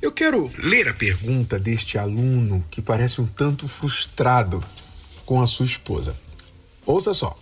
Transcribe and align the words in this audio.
Eu 0.00 0.12
quero 0.12 0.50
ler 0.58 0.88
a 0.88 0.94
pergunta 0.94 1.58
deste 1.58 1.98
aluno 1.98 2.64
que 2.70 2.82
parece 2.82 3.20
um 3.20 3.26
tanto 3.26 3.66
frustrado 3.66 4.62
com 5.24 5.40
a 5.40 5.46
sua 5.46 5.66
esposa. 5.66 6.16
Ouça 6.84 7.12
só. 7.12 7.36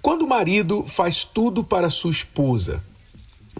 Quando 0.00 0.22
o 0.22 0.28
marido 0.28 0.84
faz 0.84 1.24
tudo 1.24 1.64
para 1.64 1.90
sua 1.90 2.10
esposa, 2.10 2.82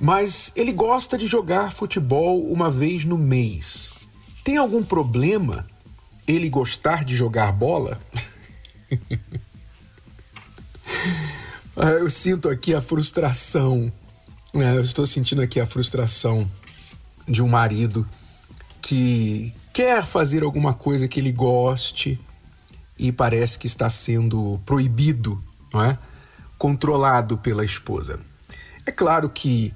mas 0.01 0.53
ele 0.55 0.73
gosta 0.73 1.17
de 1.17 1.27
jogar 1.27 1.73
futebol 1.73 2.45
uma 2.51 2.71
vez 2.71 3.05
no 3.05 3.17
mês, 3.17 3.91
tem 4.45 4.57
algum 4.57 4.83
problema 4.83 5.67
ele 6.27 6.49
gostar 6.49 7.05
de 7.05 7.15
jogar 7.17 7.53
bola? 7.53 8.01
Ah, 11.77 11.91
eu 11.91 12.09
sinto 12.09 12.49
aqui 12.49 12.73
a 12.73 12.81
frustração, 12.81 13.93
né? 14.53 14.77
eu 14.77 14.81
estou 14.81 15.05
sentindo 15.05 15.43
aqui 15.43 15.59
a 15.59 15.67
frustração 15.67 16.49
de 17.29 17.43
um 17.43 17.49
marido 17.49 18.07
que 18.81 19.55
quer 19.73 20.05
fazer 20.05 20.43
alguma 20.43 20.75
coisa 20.75 21.09
que 21.09 21.19
ele 21.19 21.33
goste 21.33 22.21
e 22.99 23.11
parece 23.11 23.59
que 23.59 23.67
está 23.67 23.89
sendo 23.89 24.61
proibido, 24.65 25.43
não 25.73 25.83
é? 25.83 25.99
Controlado 26.57 27.37
pela 27.39 27.65
esposa. 27.65 28.21
É 28.87 28.93
claro 28.93 29.29
que 29.29 29.75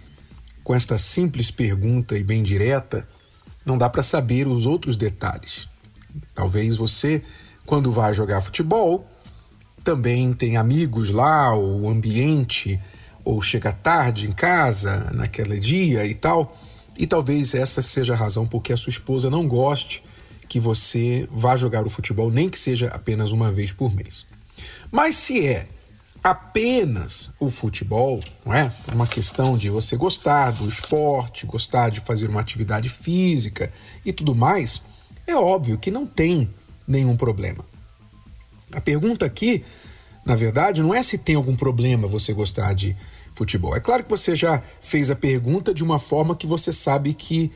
com 0.62 0.74
esta 0.74 0.98
simples 0.98 1.50
pergunta 1.50 2.18
e 2.18 2.22
bem 2.22 2.42
direta, 2.42 3.08
não 3.64 3.78
dá 3.78 3.88
para 3.88 4.02
saber 4.02 4.46
os 4.46 4.66
outros 4.66 4.98
detalhes. 4.98 5.66
Talvez 6.34 6.76
você, 6.76 7.22
quando 7.64 7.90
vai 7.90 8.12
jogar 8.12 8.42
futebol, 8.42 9.08
também 9.82 10.30
tem 10.34 10.58
amigos 10.58 11.08
lá, 11.08 11.56
o 11.56 11.88
ambiente, 11.88 12.78
ou 13.24 13.40
chega 13.40 13.72
tarde 13.72 14.26
em 14.28 14.32
casa 14.32 15.10
naquele 15.14 15.58
dia 15.58 16.04
e 16.04 16.14
tal 16.14 16.54
e 16.98 17.06
talvez 17.06 17.54
essa 17.54 17.80
seja 17.80 18.12
a 18.12 18.16
razão 18.16 18.44
porque 18.44 18.72
a 18.72 18.76
sua 18.76 18.90
esposa 18.90 19.30
não 19.30 19.46
goste 19.46 20.02
que 20.48 20.58
você 20.58 21.28
vá 21.30 21.56
jogar 21.56 21.86
o 21.86 21.90
futebol, 21.90 22.30
nem 22.30 22.48
que 22.48 22.58
seja 22.58 22.88
apenas 22.88 23.30
uma 23.30 23.52
vez 23.52 23.72
por 23.72 23.94
mês. 23.94 24.26
Mas 24.90 25.14
se 25.14 25.46
é 25.46 25.68
apenas 26.24 27.30
o 27.38 27.50
futebol, 27.50 28.20
não 28.44 28.52
é? 28.52 28.72
Uma 28.92 29.06
questão 29.06 29.56
de 29.56 29.70
você 29.70 29.96
gostar 29.96 30.50
do 30.52 30.68
esporte, 30.68 31.46
gostar 31.46 31.90
de 31.90 32.00
fazer 32.00 32.28
uma 32.28 32.40
atividade 32.40 32.88
física 32.88 33.70
e 34.04 34.12
tudo 34.12 34.34
mais, 34.34 34.82
é 35.26 35.36
óbvio 35.36 35.78
que 35.78 35.90
não 35.90 36.06
tem 36.06 36.48
nenhum 36.86 37.16
problema. 37.16 37.64
A 38.72 38.80
pergunta 38.80 39.24
aqui, 39.24 39.64
na 40.24 40.34
verdade, 40.34 40.82
não 40.82 40.94
é 40.94 41.02
se 41.02 41.16
tem 41.18 41.36
algum 41.36 41.54
problema 41.54 42.08
você 42.08 42.32
gostar 42.32 42.74
de 42.74 42.96
futebol. 43.38 43.74
É 43.74 43.80
claro 43.80 44.02
que 44.02 44.10
você 44.10 44.34
já 44.34 44.62
fez 44.80 45.10
a 45.10 45.16
pergunta 45.16 45.72
de 45.72 45.82
uma 45.82 45.98
forma 45.98 46.36
que 46.36 46.46
você 46.46 46.72
sabe 46.72 47.14
que 47.14 47.50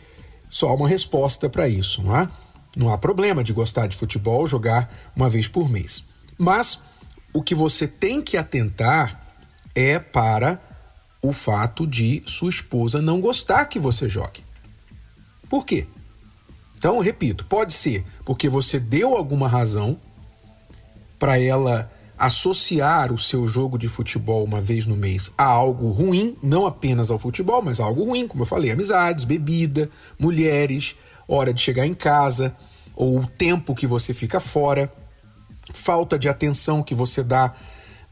só 0.49 0.69
há 0.69 0.75
uma 0.75 0.89
resposta 0.89 1.51
para 1.51 1.69
isso, 1.69 2.03
não 2.03 2.17
é? 2.17 2.29
Não 2.77 2.91
há 2.91 2.97
problema 2.97 3.45
de 3.45 3.53
gostar 3.53 3.87
de 3.87 3.97
futebol, 3.97 4.47
jogar 4.47 4.91
uma 5.15 5.29
vez 5.29 5.49
por 5.49 5.69
mês. 5.69 6.05
Mas 6.39 6.79
o 7.35 7.43
que 7.43 7.55
você 7.55 7.87
tem 7.87 8.23
que 8.23 8.37
atentar 8.37 9.21
é 9.75 9.99
para 9.99 10.61
o 11.21 11.33
fato 11.33 11.87
de 11.87 12.23
sua 12.27 12.51
esposa 12.51 13.03
não 13.03 13.21
gostar 13.21 13.67
que 13.67 13.79
você 13.79 14.09
jogue. 14.09 14.45
Por 15.49 15.67
quê? 15.67 15.87
Então, 16.77 16.99
repito, 16.99 17.45
pode 17.45 17.73
ser 17.73 18.05
porque 18.25 18.49
você 18.49 18.81
deu 18.81 19.15
alguma 19.15 19.49
razão 19.49 19.99
para 21.19 21.39
ela 21.39 21.91
associar 22.23 23.13
o 23.13 23.19
seu 23.19 23.49
jogo 23.49 23.77
de 23.77 23.89
futebol 23.89 24.45
uma 24.45 24.61
vez 24.61 24.87
no 24.87 24.97
mês 24.97 25.33
a 25.37 25.43
algo 25.43 25.91
ruim, 25.91 26.37
não 26.41 26.67
apenas 26.67 27.11
ao 27.11 27.19
futebol, 27.19 27.61
mas 27.61 27.81
a 27.81 27.85
algo 27.85 28.05
ruim, 28.05 28.29
como 28.29 28.43
eu 28.43 28.47
falei, 28.47 28.71
amizades, 28.71 29.25
bebida, 29.25 29.91
mulheres, 30.21 30.95
hora 31.27 31.53
de 31.53 31.61
chegar 31.61 31.85
em 31.85 31.95
casa, 31.95 32.55
ou 32.95 33.19
o 33.19 33.27
tempo 33.27 33.75
que 33.75 33.89
você 33.89 34.15
fica 34.15 34.39
fora, 34.39 34.89
falta 35.75 36.17
de 36.17 36.29
atenção 36.29 36.81
que 36.81 36.95
você 36.95 37.25
dá 37.25 37.53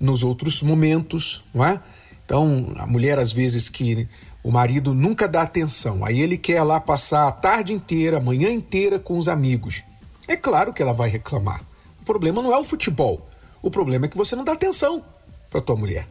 nos 0.01 0.25
outros 0.25 0.61
momentos, 0.61 1.45
não 1.55 1.65
é? 1.65 1.81
Então, 2.25 2.75
a 2.79 2.89
mulher 2.89 3.17
às 3.17 3.33
vezes 3.33 3.69
que 3.69 4.09
o 4.43 4.51
marido 4.51 4.93
nunca 4.93 5.29
dá 5.29 5.43
atenção, 5.43 6.05
aí 6.05 6.19
ele 6.21 6.37
quer 6.37 6.65
lá 6.65 6.81
passar 6.81 7.29
a 7.29 7.33
tarde 7.33 7.73
inteira, 7.73 8.17
a 8.17 8.21
manhã 8.21 8.51
inteira 8.51 8.99
com 8.99 9.17
os 9.17 9.29
amigos. 9.29 9.85
É 10.27 10.35
claro 10.35 10.73
que 10.73 10.83
ela 10.83 10.93
vai 10.93 11.09
reclamar. 11.09 11.63
O 12.03 12.05
problema 12.05 12.43
não 12.43 12.53
é 12.53 12.59
o 12.59 12.65
futebol. 12.65 13.30
O 13.63 13.71
problema 13.71 14.07
é 14.07 14.09
que 14.09 14.17
você 14.17 14.35
não 14.35 14.45
dá 14.45 14.53
atenção 14.53 15.05
para 15.49 15.61
tua 15.61 15.77
mulher. 15.77 16.09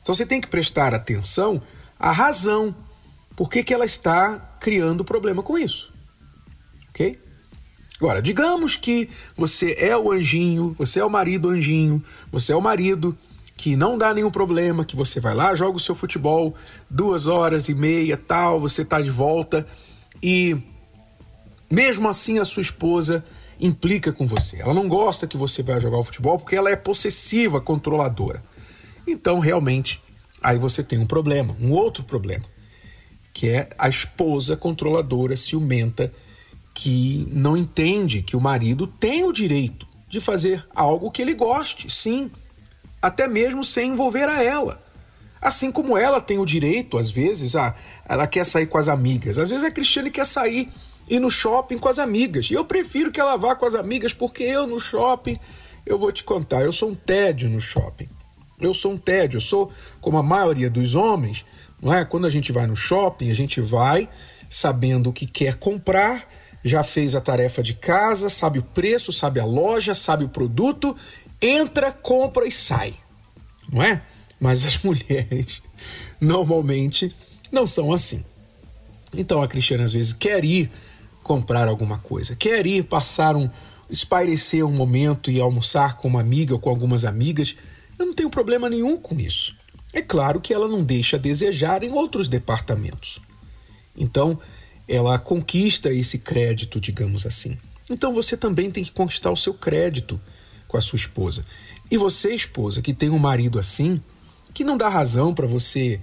Então 0.00 0.14
você 0.14 0.26
tem 0.26 0.40
que 0.40 0.48
prestar 0.48 0.94
atenção 0.94 1.60
à 1.98 2.10
razão. 2.10 2.74
Por 3.36 3.48
que, 3.48 3.62
que 3.62 3.72
ela 3.72 3.84
está 3.84 4.56
criando 4.60 5.04
problema 5.04 5.42
com 5.42 5.58
isso? 5.58 5.92
Ok? 6.90 7.18
Agora, 8.00 8.22
digamos 8.22 8.76
que 8.76 9.10
você 9.36 9.76
é 9.78 9.96
o 9.96 10.10
anjinho, 10.10 10.74
você 10.78 11.00
é 11.00 11.04
o 11.04 11.10
marido 11.10 11.50
anjinho, 11.50 12.02
você 12.32 12.52
é 12.52 12.56
o 12.56 12.60
marido 12.60 13.16
que 13.56 13.76
não 13.76 13.98
dá 13.98 14.14
nenhum 14.14 14.30
problema, 14.30 14.86
que 14.86 14.96
você 14.96 15.20
vai 15.20 15.34
lá, 15.34 15.54
joga 15.54 15.76
o 15.76 15.80
seu 15.80 15.94
futebol 15.94 16.54
duas 16.88 17.26
horas 17.26 17.68
e 17.68 17.74
meia, 17.74 18.16
tal, 18.16 18.58
você 18.58 18.80
está 18.80 19.02
de 19.02 19.10
volta 19.10 19.66
e 20.22 20.56
mesmo 21.70 22.08
assim 22.08 22.38
a 22.38 22.44
sua 22.46 22.62
esposa 22.62 23.22
implica 23.60 24.12
com 24.12 24.26
você. 24.26 24.60
Ela 24.60 24.74
não 24.74 24.88
gosta 24.88 25.26
que 25.26 25.36
você 25.36 25.62
vá 25.62 25.78
jogar 25.78 25.98
o 25.98 26.04
futebol 26.04 26.38
porque 26.38 26.56
ela 26.56 26.70
é 26.70 26.76
possessiva, 26.76 27.60
controladora. 27.60 28.42
Então, 29.06 29.38
realmente, 29.38 30.02
aí 30.42 30.58
você 30.58 30.82
tem 30.82 30.98
um 30.98 31.06
problema, 31.06 31.54
um 31.60 31.72
outro 31.72 32.02
problema, 32.02 32.44
que 33.32 33.48
é 33.48 33.68
a 33.78 33.88
esposa 33.88 34.56
controladora, 34.56 35.36
ciumenta, 35.36 36.12
que 36.74 37.26
não 37.30 37.56
entende 37.56 38.22
que 38.22 38.36
o 38.36 38.40
marido 38.40 38.86
tem 38.86 39.24
o 39.24 39.32
direito 39.32 39.86
de 40.08 40.20
fazer 40.20 40.66
algo 40.74 41.10
que 41.10 41.22
ele 41.22 41.34
goste, 41.34 41.92
sim, 41.92 42.30
até 43.00 43.28
mesmo 43.28 43.62
sem 43.62 43.92
envolver 43.92 44.28
a 44.28 44.42
ela. 44.42 44.82
Assim 45.40 45.72
como 45.72 45.96
ela 45.96 46.20
tem 46.20 46.38
o 46.38 46.44
direito, 46.44 46.98
às 46.98 47.10
vezes, 47.10 47.56
a, 47.56 47.74
ela 48.06 48.26
quer 48.26 48.44
sair 48.44 48.66
com 48.66 48.76
as 48.76 48.88
amigas. 48.88 49.38
Às 49.38 49.50
vezes 49.50 49.64
a 49.64 49.70
Cristiane 49.70 50.10
quer 50.10 50.26
sair 50.26 50.68
ir 51.10 51.18
no 51.18 51.28
shopping 51.28 51.76
com 51.76 51.88
as 51.88 51.98
amigas. 51.98 52.50
E 52.50 52.54
eu 52.54 52.64
prefiro 52.64 53.10
que 53.10 53.20
ela 53.20 53.36
vá 53.36 53.56
com 53.56 53.66
as 53.66 53.74
amigas, 53.74 54.14
porque 54.14 54.44
eu 54.44 54.66
no 54.66 54.78
shopping, 54.78 55.38
eu 55.84 55.98
vou 55.98 56.12
te 56.12 56.22
contar, 56.22 56.62
eu 56.62 56.72
sou 56.72 56.90
um 56.90 56.94
tédio 56.94 57.50
no 57.50 57.60
shopping. 57.60 58.08
Eu 58.60 58.72
sou 58.72 58.92
um 58.92 58.96
tédio, 58.96 59.38
eu 59.38 59.40
sou 59.40 59.72
como 60.00 60.16
a 60.18 60.22
maioria 60.22 60.70
dos 60.70 60.94
homens, 60.94 61.44
não 61.82 61.92
é? 61.92 62.04
Quando 62.04 62.26
a 62.26 62.30
gente 62.30 62.52
vai 62.52 62.66
no 62.66 62.76
shopping, 62.76 63.30
a 63.30 63.34
gente 63.34 63.60
vai 63.60 64.08
sabendo 64.48 65.10
o 65.10 65.12
que 65.12 65.26
quer 65.26 65.54
comprar, 65.54 66.28
já 66.62 66.84
fez 66.84 67.16
a 67.16 67.20
tarefa 67.20 67.62
de 67.62 67.74
casa, 67.74 68.28
sabe 68.28 68.58
o 68.58 68.62
preço, 68.62 69.12
sabe 69.12 69.40
a 69.40 69.44
loja, 69.44 69.94
sabe 69.94 70.24
o 70.24 70.28
produto, 70.28 70.96
entra, 71.40 71.90
compra 71.90 72.46
e 72.46 72.52
sai. 72.52 72.94
Não 73.72 73.82
é? 73.82 74.02
Mas 74.38 74.64
as 74.64 74.78
mulheres 74.84 75.62
normalmente 76.20 77.08
não 77.50 77.66
são 77.66 77.92
assim. 77.92 78.24
Então 79.16 79.42
a 79.42 79.48
Cristiane 79.48 79.82
às 79.82 79.94
vezes 79.94 80.12
quer 80.12 80.44
ir 80.44 80.70
comprar 81.30 81.68
alguma 81.68 81.96
coisa, 81.96 82.34
quer 82.34 82.66
ir 82.66 82.82
passar 82.82 83.36
um 83.36 83.48
espairecer 83.88 84.66
um 84.66 84.72
momento 84.72 85.30
e 85.30 85.40
almoçar 85.40 85.96
com 85.96 86.08
uma 86.08 86.20
amiga 86.20 86.54
ou 86.54 86.58
com 86.58 86.68
algumas 86.68 87.04
amigas, 87.04 87.54
eu 87.96 88.04
não 88.04 88.12
tenho 88.12 88.28
problema 88.28 88.68
nenhum 88.68 88.96
com 88.96 89.20
isso. 89.20 89.54
É 89.92 90.02
claro 90.02 90.40
que 90.40 90.52
ela 90.52 90.66
não 90.66 90.82
deixa 90.82 91.16
a 91.16 91.20
desejar 91.20 91.84
em 91.84 91.92
outros 91.92 92.28
departamentos. 92.28 93.20
Então, 93.96 94.40
ela 94.88 95.20
conquista 95.20 95.92
esse 95.92 96.18
crédito, 96.18 96.80
digamos 96.80 97.24
assim. 97.24 97.56
Então, 97.88 98.12
você 98.12 98.36
também 98.36 98.68
tem 98.68 98.82
que 98.82 98.90
conquistar 98.90 99.30
o 99.30 99.36
seu 99.36 99.54
crédito 99.54 100.20
com 100.66 100.76
a 100.76 100.80
sua 100.80 100.96
esposa. 100.96 101.44
E 101.88 101.96
você, 101.96 102.34
esposa, 102.34 102.82
que 102.82 102.92
tem 102.92 103.08
um 103.08 103.20
marido 103.20 103.56
assim, 103.56 104.02
que 104.52 104.64
não 104.64 104.76
dá 104.76 104.88
razão 104.88 105.32
para 105.32 105.46
você 105.46 106.00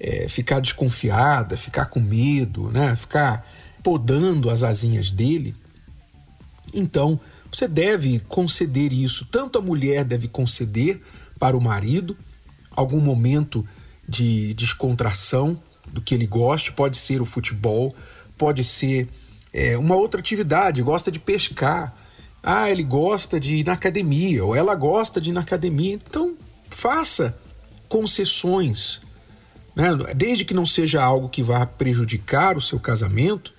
é, 0.00 0.26
ficar 0.26 0.58
desconfiada, 0.58 1.54
ficar 1.54 1.84
com 1.84 2.00
medo, 2.00 2.70
né? 2.70 2.96
ficar 2.96 3.46
podando 3.82 4.50
as 4.50 4.62
asinhas 4.62 5.10
dele, 5.10 5.54
então 6.72 7.18
você 7.50 7.66
deve 7.66 8.20
conceder 8.20 8.92
isso. 8.92 9.26
Tanto 9.26 9.58
a 9.58 9.62
mulher 9.62 10.04
deve 10.04 10.28
conceder 10.28 11.00
para 11.38 11.56
o 11.56 11.60
marido 11.60 12.16
algum 12.70 13.00
momento 13.00 13.66
de 14.08 14.54
descontração 14.54 15.60
do 15.92 16.00
que 16.00 16.14
ele 16.14 16.26
goste, 16.26 16.72
pode 16.72 16.96
ser 16.96 17.20
o 17.20 17.24
futebol, 17.24 17.94
pode 18.38 18.62
ser 18.62 19.08
é, 19.52 19.76
uma 19.76 19.96
outra 19.96 20.20
atividade, 20.20 20.82
gosta 20.82 21.10
de 21.10 21.18
pescar. 21.18 21.94
Ah, 22.42 22.70
ele 22.70 22.82
gosta 22.82 23.38
de 23.38 23.56
ir 23.56 23.66
na 23.66 23.74
academia, 23.74 24.44
ou 24.44 24.56
ela 24.56 24.74
gosta 24.74 25.20
de 25.20 25.30
ir 25.30 25.32
na 25.32 25.40
academia. 25.40 25.94
Então, 25.94 26.36
faça 26.70 27.36
concessões. 27.88 29.02
Né? 29.74 29.88
Desde 30.14 30.44
que 30.44 30.54
não 30.54 30.64
seja 30.64 31.02
algo 31.02 31.28
que 31.28 31.42
vá 31.42 31.66
prejudicar 31.66 32.56
o 32.56 32.62
seu 32.62 32.78
casamento, 32.78 33.52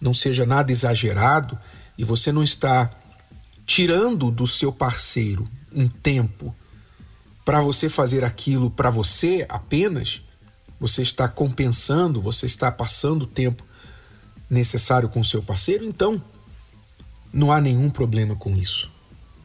não 0.00 0.14
seja 0.14 0.46
nada 0.46 0.72
exagerado, 0.72 1.58
e 1.98 2.04
você 2.04 2.32
não 2.32 2.42
está 2.42 2.90
tirando 3.66 4.30
do 4.30 4.46
seu 4.46 4.72
parceiro 4.72 5.48
um 5.72 5.86
tempo 5.86 6.54
para 7.44 7.60
você 7.60 7.88
fazer 7.88 8.24
aquilo 8.24 8.70
para 8.70 8.90
você 8.90 9.46
apenas, 9.48 10.22
você 10.78 11.02
está 11.02 11.28
compensando, 11.28 12.20
você 12.20 12.46
está 12.46 12.70
passando 12.70 13.22
o 13.22 13.26
tempo 13.26 13.64
necessário 14.48 15.08
com 15.08 15.20
o 15.20 15.24
seu 15.24 15.42
parceiro, 15.42 15.84
então 15.84 16.22
não 17.32 17.52
há 17.52 17.60
nenhum 17.60 17.90
problema 17.90 18.34
com 18.34 18.56
isso, 18.56 18.90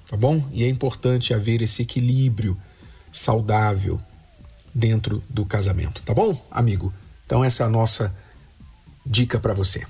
tá 0.07 0.15
bom? 0.17 0.47
E 0.51 0.63
é 0.63 0.69
importante 0.69 1.33
haver 1.33 1.61
esse 1.61 1.81
equilíbrio 1.81 2.57
saudável 3.11 4.01
dentro 4.73 5.21
do 5.29 5.45
casamento, 5.45 6.01
tá 6.01 6.13
bom, 6.13 6.39
amigo? 6.49 6.93
Então 7.25 7.43
essa 7.43 7.63
é 7.63 7.65
a 7.65 7.69
nossa 7.69 8.15
dica 9.05 9.39
para 9.39 9.53
você. 9.53 9.85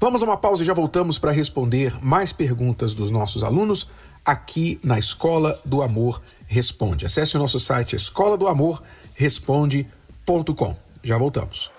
Vamos 0.00 0.22
a 0.22 0.26
uma 0.26 0.36
pausa 0.36 0.62
e 0.62 0.66
já 0.66 0.74
voltamos 0.74 1.18
para 1.18 1.32
responder 1.32 1.96
mais 2.02 2.32
perguntas 2.32 2.94
dos 2.94 3.10
nossos 3.10 3.42
alunos 3.42 3.88
aqui 4.24 4.80
na 4.82 4.98
Escola 4.98 5.60
do 5.64 5.82
Amor 5.82 6.22
Responde. 6.46 7.06
Acesse 7.06 7.36
o 7.36 7.40
nosso 7.40 7.58
site 7.58 7.96
escola 7.96 8.36
do 8.36 8.46
amor 8.46 8.82
responde.com. 9.14 10.76
Já 11.02 11.18
voltamos. 11.18 11.70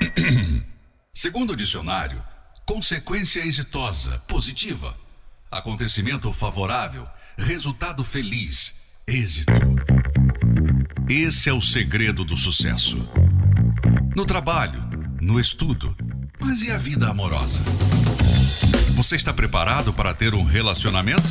Segundo 1.12 1.52
o 1.52 1.56
dicionário, 1.56 2.22
consequência 2.64 3.40
exitosa, 3.40 4.22
positiva, 4.26 4.96
acontecimento 5.50 6.32
favorável, 6.32 7.06
resultado 7.36 8.04
feliz, 8.04 8.74
êxito. 9.06 9.52
Esse 11.08 11.48
é 11.48 11.52
o 11.52 11.60
segredo 11.60 12.24
do 12.24 12.36
sucesso. 12.36 13.08
No 14.14 14.24
trabalho, 14.24 14.80
no 15.20 15.40
estudo, 15.40 15.96
mas 16.40 16.62
e 16.62 16.70
a 16.70 16.78
vida 16.78 17.08
amorosa? 17.08 17.62
Você 18.94 19.16
está 19.16 19.32
preparado 19.32 19.92
para 19.92 20.14
ter 20.14 20.34
um 20.34 20.44
relacionamento? 20.44 21.22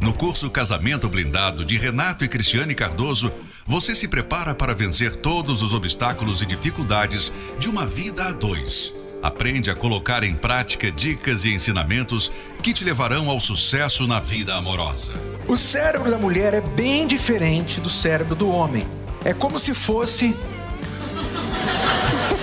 No 0.00 0.12
curso 0.12 0.50
Casamento 0.50 1.08
Blindado 1.08 1.64
de 1.64 1.76
Renato 1.76 2.24
e 2.24 2.28
Cristiane 2.28 2.74
Cardoso, 2.74 3.32
você 3.66 3.94
se 3.94 4.06
prepara 4.06 4.54
para 4.54 4.74
vencer 4.74 5.16
todos 5.16 5.62
os 5.62 5.74
obstáculos 5.74 6.40
e 6.40 6.46
dificuldades 6.46 7.32
de 7.58 7.68
uma 7.68 7.86
vida 7.86 8.28
a 8.28 8.32
dois. 8.32 8.94
Aprende 9.22 9.70
a 9.70 9.74
colocar 9.74 10.22
em 10.22 10.34
prática 10.34 10.90
dicas 10.92 11.44
e 11.44 11.52
ensinamentos 11.52 12.30
que 12.62 12.72
te 12.72 12.84
levarão 12.84 13.28
ao 13.28 13.40
sucesso 13.40 14.06
na 14.06 14.20
vida 14.20 14.54
amorosa. 14.54 15.14
O 15.48 15.56
cérebro 15.56 16.10
da 16.10 16.18
mulher 16.18 16.54
é 16.54 16.60
bem 16.60 17.06
diferente 17.06 17.80
do 17.80 17.90
cérebro 17.90 18.36
do 18.36 18.48
homem. 18.48 18.86
É 19.24 19.34
como 19.34 19.58
se 19.58 19.74
fosse. 19.74 20.36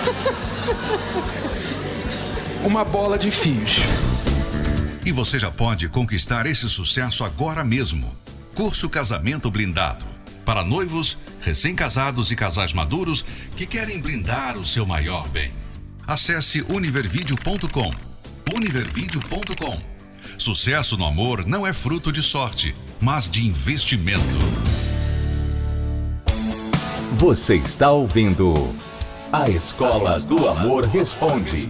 Uma 2.64 2.84
bola 2.84 3.18
de 3.18 3.30
fios. 3.30 3.78
E 5.04 5.12
você 5.12 5.38
já 5.38 5.50
pode 5.50 5.88
conquistar 5.88 6.46
esse 6.46 6.68
sucesso 6.68 7.24
agora 7.24 7.62
mesmo. 7.62 8.14
Curso 8.54 8.88
Casamento 8.88 9.50
Blindado. 9.50 10.06
Para 10.44 10.64
noivos, 10.64 11.18
recém-casados 11.40 12.30
e 12.30 12.36
casais 12.36 12.72
maduros 12.72 13.24
que 13.56 13.66
querem 13.66 14.00
blindar 14.00 14.56
o 14.56 14.64
seu 14.64 14.86
maior 14.86 15.28
bem. 15.28 15.52
Acesse 16.06 16.62
univervideo.com. 16.62 17.92
Univervideo.com. 18.54 19.94
Sucesso 20.38 20.96
no 20.96 21.04
amor 21.04 21.46
não 21.46 21.66
é 21.66 21.72
fruto 21.72 22.10
de 22.10 22.22
sorte, 22.22 22.74
mas 23.00 23.28
de 23.28 23.46
investimento. 23.46 24.38
Você 27.16 27.56
está 27.56 27.90
ouvindo 27.90 28.74
A 29.36 29.50
Escola 29.50 30.20
do 30.20 30.48
Amor 30.48 30.84
Responde 30.84 31.68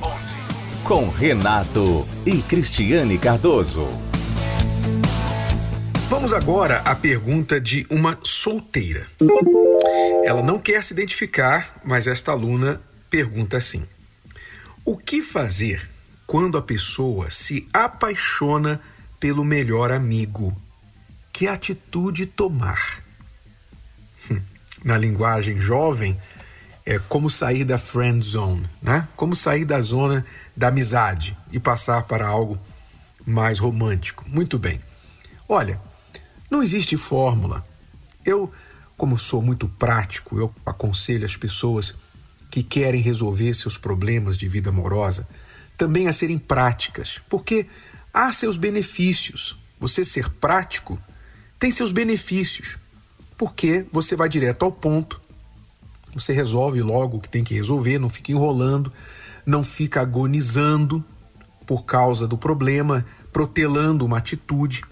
com 0.85 1.09
Renato 1.09 2.07
e 2.27 2.43
Cristiane 2.43 3.17
Cardoso. 3.17 3.89
Vamos 6.11 6.35
agora 6.35 6.81
à 6.81 6.95
pergunta 6.95 7.59
de 7.59 7.87
uma 7.89 8.19
solteira. 8.23 9.07
Ela 10.27 10.43
não 10.43 10.59
quer 10.59 10.83
se 10.83 10.93
identificar, 10.93 11.81
mas 11.83 12.07
esta 12.07 12.33
aluna 12.33 12.83
pergunta 13.09 13.57
assim: 13.57 13.89
O 14.85 14.99
que 14.99 15.23
fazer 15.23 15.89
quando 16.27 16.59
a 16.59 16.63
pessoa 16.63 17.31
se 17.31 17.67
apaixona 17.73 18.79
pelo 19.19 19.43
melhor 19.43 19.91
amigo? 19.91 20.55
Que 21.33 21.49
atitude 21.49 22.27
tomar? 22.27 23.03
Hum, 24.31 24.39
na 24.85 24.99
linguagem 24.99 25.59
jovem, 25.59 26.21
é 26.87 26.99
como 26.99 27.31
sair 27.31 27.65
da 27.65 27.79
friend 27.79 28.25
zone, 28.25 28.69
né? 28.83 29.09
Como 29.17 29.35
sair 29.35 29.65
da 29.65 29.81
zona 29.81 30.25
da 30.57 30.69
amizade 30.69 31.37
e 31.51 31.59
passar 31.59 32.03
para 32.03 32.27
algo 32.27 32.59
mais 33.27 33.59
romântico. 33.59 34.25
Muito 34.29 34.59
bem. 34.59 34.81
Olha, 35.49 35.81
não 36.51 36.63
existe 36.63 36.97
fórmula. 36.97 37.65
Eu, 38.25 38.53
como 38.97 39.19
sou 39.19 39.41
muito 39.41 39.69
prático, 39.69 40.39
eu 40.39 40.55
aconselho 40.65 41.25
as 41.25 41.37
pessoas 41.37 41.95
que 42.51 42.63
querem 42.63 43.01
resolver 43.01 43.55
seus 43.55 43.79
problemas 43.79 44.37
de 44.37 44.47
vida 44.47 44.71
amorosa 44.71 45.27
também 45.77 46.07
a 46.07 46.13
serem 46.13 46.39
práticas, 46.39 47.21
porque 47.29 47.67
há 48.13 48.31
seus 48.31 48.57
benefícios. 48.57 49.59
Você 49.81 50.05
ser 50.05 50.29
prático 50.29 50.97
tem 51.59 51.71
seus 51.71 51.91
benefícios, 51.91 52.79
porque 53.37 53.85
você 53.91 54.15
vai 54.15 54.29
direto 54.29 54.65
ao 54.65 54.71
ponto, 54.71 55.21
você 56.15 56.33
resolve 56.33 56.81
logo 56.81 57.17
o 57.17 57.21
que 57.21 57.29
tem 57.29 57.43
que 57.45 57.55
resolver, 57.55 57.99
não 57.99 58.09
fica 58.09 58.33
enrolando, 58.33 58.93
não 59.45 59.63
fica 59.63 60.01
agonizando 60.01 61.05
por 61.67 61.85
causa 61.85 62.27
do 62.27 62.39
problema, 62.39 63.05
protelando 63.33 64.05
uma 64.05 64.19
atitude. 64.19 64.83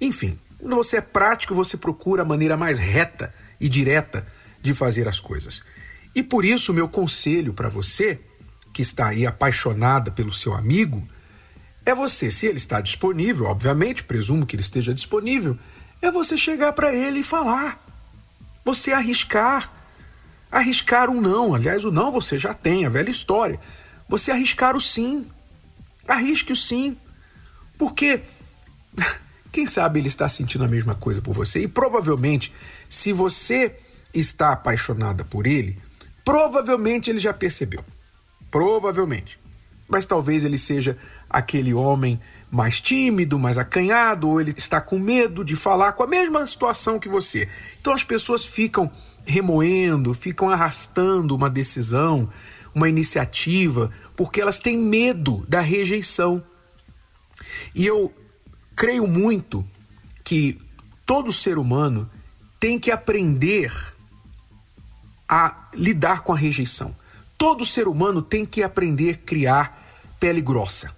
Enfim, 0.00 0.38
quando 0.58 0.76
você 0.76 0.98
é 0.98 1.00
prático, 1.00 1.54
você 1.54 1.76
procura 1.76 2.22
a 2.22 2.26
maneira 2.26 2.56
mais 2.56 2.78
reta 2.78 3.32
e 3.60 3.68
direta 3.68 4.26
de 4.60 4.74
fazer 4.74 5.08
as 5.08 5.20
coisas. 5.20 5.62
E 6.14 6.22
por 6.22 6.44
isso, 6.44 6.72
meu 6.72 6.88
conselho 6.88 7.52
para 7.52 7.68
você, 7.68 8.18
que 8.72 8.82
está 8.82 9.08
aí 9.08 9.26
apaixonada 9.26 10.10
pelo 10.10 10.32
seu 10.32 10.54
amigo, 10.54 11.06
é 11.84 11.94
você, 11.94 12.30
se 12.30 12.46
ele 12.46 12.56
está 12.56 12.80
disponível, 12.80 13.46
obviamente, 13.46 14.02
presumo 14.02 14.44
que 14.44 14.56
ele 14.56 14.62
esteja 14.62 14.92
disponível, 14.92 15.56
é 16.02 16.10
você 16.10 16.36
chegar 16.36 16.72
para 16.72 16.92
ele 16.92 17.20
e 17.20 17.22
falar. 17.22 17.80
Você 18.64 18.92
arriscar, 18.92 19.72
Arriscar 20.50 21.10
um 21.10 21.20
não, 21.20 21.54
aliás, 21.54 21.84
o 21.84 21.90
não 21.90 22.12
você 22.12 22.38
já 22.38 22.54
tem, 22.54 22.86
a 22.86 22.88
velha 22.88 23.10
história. 23.10 23.58
Você 24.08 24.30
arriscar 24.30 24.76
o 24.76 24.80
sim. 24.80 25.26
Arrisque 26.06 26.52
o 26.52 26.56
sim. 26.56 26.96
Porque 27.76 28.22
quem 29.52 29.66
sabe 29.66 29.98
ele 29.98 30.08
está 30.08 30.28
sentindo 30.28 30.64
a 30.64 30.68
mesma 30.68 30.94
coisa 30.94 31.20
por 31.20 31.34
você 31.34 31.60
e 31.60 31.68
provavelmente, 31.68 32.52
se 32.88 33.12
você 33.12 33.76
está 34.14 34.52
apaixonada 34.52 35.24
por 35.24 35.46
ele, 35.46 35.78
provavelmente 36.24 37.10
ele 37.10 37.18
já 37.18 37.32
percebeu. 37.32 37.84
Provavelmente. 38.50 39.38
Mas 39.88 40.04
talvez 40.04 40.44
ele 40.44 40.58
seja 40.58 40.96
aquele 41.28 41.74
homem 41.74 42.20
mais 42.56 42.80
tímido, 42.80 43.38
mais 43.38 43.58
acanhado, 43.58 44.28
ou 44.28 44.40
ele 44.40 44.54
está 44.56 44.80
com 44.80 44.98
medo 44.98 45.44
de 45.44 45.54
falar 45.54 45.92
com 45.92 46.02
a 46.02 46.06
mesma 46.06 46.44
situação 46.46 46.98
que 46.98 47.08
você. 47.08 47.46
Então 47.78 47.92
as 47.92 48.02
pessoas 48.02 48.46
ficam 48.46 48.90
remoendo, 49.26 50.14
ficam 50.14 50.48
arrastando 50.48 51.36
uma 51.36 51.50
decisão, 51.50 52.28
uma 52.74 52.88
iniciativa, 52.88 53.90
porque 54.16 54.40
elas 54.40 54.58
têm 54.58 54.78
medo 54.78 55.44
da 55.46 55.60
rejeição. 55.60 56.42
E 57.74 57.86
eu 57.86 58.12
creio 58.74 59.06
muito 59.06 59.64
que 60.24 60.58
todo 61.04 61.30
ser 61.30 61.58
humano 61.58 62.10
tem 62.58 62.78
que 62.78 62.90
aprender 62.90 63.70
a 65.28 65.68
lidar 65.74 66.22
com 66.22 66.32
a 66.32 66.36
rejeição. 66.36 66.96
Todo 67.36 67.66
ser 67.66 67.86
humano 67.86 68.22
tem 68.22 68.46
que 68.46 68.62
aprender 68.62 69.10
a 69.10 69.18
criar 69.18 69.86
pele 70.18 70.40
grossa. 70.40 70.90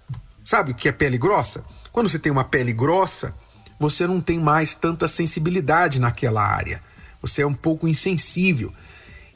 Sabe 0.49 0.71
o 0.71 0.73
que 0.73 0.89
é 0.89 0.91
pele 0.91 1.15
grossa? 1.15 1.63
Quando 1.91 2.09
você 2.09 2.17
tem 2.17 2.31
uma 2.31 2.43
pele 2.43 2.73
grossa, 2.73 3.35
você 3.79 4.07
não 4.07 4.19
tem 4.19 4.39
mais 4.39 4.73
tanta 4.73 5.07
sensibilidade 5.07 6.01
naquela 6.01 6.41
área. 6.41 6.81
Você 7.21 7.43
é 7.43 7.45
um 7.45 7.53
pouco 7.53 7.87
insensível. 7.87 8.73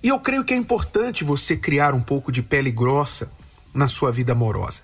E 0.02 0.08
eu 0.08 0.20
creio 0.20 0.44
que 0.44 0.56
é 0.56 0.58
importante 0.58 1.24
você 1.24 1.56
criar 1.56 1.94
um 1.94 2.02
pouco 2.02 2.32
de 2.32 2.42
pele 2.42 2.72
grossa 2.72 3.32
na 3.76 3.88
sua 3.88 4.12
vida 4.12 4.32
amorosa, 4.32 4.82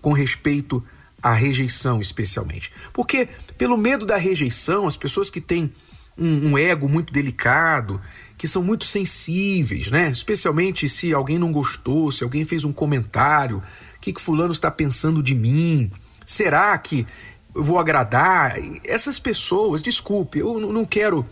com 0.00 0.14
respeito 0.14 0.82
à 1.22 1.34
rejeição, 1.34 2.00
especialmente. 2.00 2.72
Porque, 2.90 3.28
pelo 3.58 3.76
medo 3.76 4.06
da 4.06 4.16
rejeição, 4.16 4.86
as 4.86 4.96
pessoas 4.96 5.28
que 5.28 5.42
têm 5.42 5.70
um, 6.16 6.52
um 6.52 6.58
ego 6.58 6.88
muito 6.88 7.12
delicado, 7.12 8.00
que 8.36 8.46
são 8.46 8.62
muito 8.62 8.84
sensíveis, 8.84 9.90
né? 9.90 10.10
Especialmente 10.10 10.88
se 10.88 11.12
alguém 11.12 11.38
não 11.38 11.52
gostou, 11.52 12.12
se 12.12 12.22
alguém 12.22 12.44
fez 12.44 12.64
um 12.64 12.72
comentário 12.72 13.58
O 13.58 14.00
que, 14.00 14.12
que 14.12 14.20
Fulano 14.20 14.52
está 14.52 14.70
pensando 14.70 15.22
de 15.22 15.34
mim? 15.34 15.90
Será 16.24 16.76
que 16.76 17.06
eu 17.54 17.64
vou 17.64 17.78
agradar? 17.78 18.56
Essas 18.84 19.18
pessoas, 19.18 19.82
desculpe, 19.82 20.38
eu 20.40 20.60
não 20.60 20.84
quero 20.84 21.24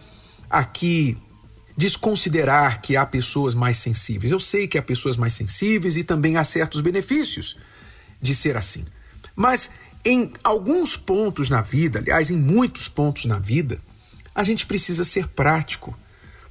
aqui 0.49 1.16
desconsiderar 1.76 2.80
que 2.80 2.96
há 2.96 3.04
pessoas 3.04 3.54
mais 3.54 3.76
sensíveis. 3.78 4.32
Eu 4.32 4.40
sei 4.40 4.66
que 4.66 4.78
há 4.78 4.82
pessoas 4.82 5.16
mais 5.16 5.32
sensíveis 5.32 5.96
e 5.96 6.04
também 6.04 6.37
há 6.37 6.44
certos 6.44 6.80
benefícios 6.80 7.56
de 8.20 8.34
ser 8.34 8.56
assim. 8.56 8.84
Mas 9.37 9.70
em 10.04 10.32
alguns 10.42 10.96
pontos 10.96 11.49
na 11.49 11.62
vida, 11.62 11.99
aliás, 11.99 12.30
em 12.30 12.37
muitos 12.37 12.88
pontos 12.88 13.25
na 13.25 13.38
vida, 13.38 13.80
a 14.34 14.42
gente 14.42 14.66
precisa 14.66 15.04
ser 15.04 15.28
prático. 15.28 15.96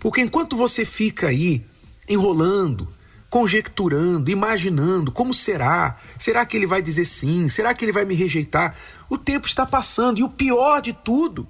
Porque 0.03 0.19
enquanto 0.19 0.57
você 0.57 0.83
fica 0.83 1.29
aí 1.29 1.65
enrolando, 2.09 2.93
conjecturando, 3.29 4.29
imaginando 4.29 5.13
como 5.13 5.33
será, 5.33 5.97
será 6.19 6.45
que 6.45 6.57
ele 6.57 6.67
vai 6.67 6.81
dizer 6.81 7.05
sim, 7.05 7.47
será 7.47 7.73
que 7.73 7.85
ele 7.85 7.93
vai 7.93 8.03
me 8.03 8.13
rejeitar? 8.13 8.75
O 9.09 9.17
tempo 9.17 9.47
está 9.47 9.65
passando 9.65 10.19
e 10.19 10.23
o 10.23 10.29
pior 10.29 10.81
de 10.81 10.91
tudo 10.91 11.47